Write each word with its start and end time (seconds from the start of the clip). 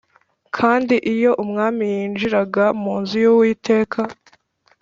Kandi 0.57 0.95
iyo 1.13 1.31
umwami 1.43 1.83
yinjiraga 1.93 2.65
mu 2.81 2.93
nzu 3.01 3.15
y’Uwiteka 3.23 3.99